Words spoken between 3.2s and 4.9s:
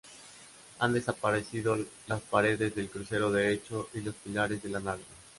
derecho y los pilares de la